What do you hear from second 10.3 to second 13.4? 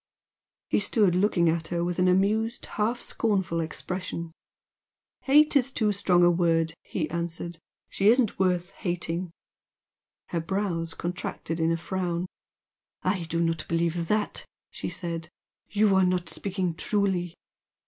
brows contracted in a frown. "I